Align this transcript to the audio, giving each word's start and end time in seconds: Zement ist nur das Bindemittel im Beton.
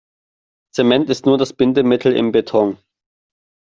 Zement 0.73 1.11
ist 1.11 1.27
nur 1.27 1.37
das 1.37 1.53
Bindemittel 1.53 2.15
im 2.15 2.31
Beton. 2.31 2.79